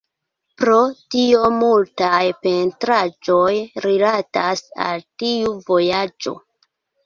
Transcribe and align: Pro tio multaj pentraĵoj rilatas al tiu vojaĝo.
Pro 0.61 0.77
tio 1.15 1.41
multaj 1.57 2.23
pentraĵoj 2.47 3.53
rilatas 3.87 4.67
al 4.89 5.07
tiu 5.23 5.57
vojaĝo. 5.73 6.39